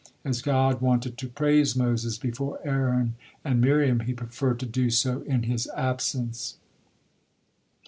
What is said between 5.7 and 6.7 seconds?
absence.